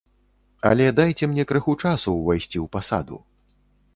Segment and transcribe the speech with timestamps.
[0.69, 3.21] Але дайце мне крыху часу ўвайсці ў пасаду.